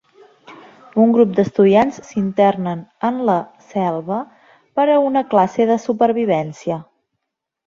[1.01, 3.35] Un grup d'estudiants s'internen en la
[3.75, 4.19] selva
[4.81, 6.81] per a una classe de supervivència.